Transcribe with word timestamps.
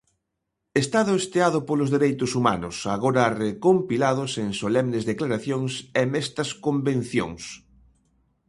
Estado 0.83 1.11
esteado 1.21 1.59
polos 1.69 1.89
dereitos 1.95 2.31
humanos, 2.39 2.75
agora 2.95 3.33
recompilados 3.45 4.31
en 4.43 4.49
solemnes 4.61 5.03
declaracións 5.11 5.73
e 6.01 6.03
mestas 6.13 6.49
convencións. 6.65 7.43